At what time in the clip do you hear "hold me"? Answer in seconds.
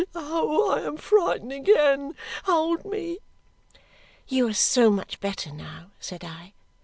2.45-3.19